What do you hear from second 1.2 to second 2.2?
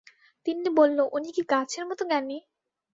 কি গাছের মতো